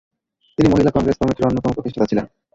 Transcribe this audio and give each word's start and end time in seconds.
তিনি 0.57 0.67
মহিলা 0.69 0.91
কংগ্রেস 0.95 1.17
কমিটির 1.19 1.47
অন্যতম 1.47 1.71
প্রতিষ্ঠাতা 1.73 2.09
ছিলেন। 2.11 2.25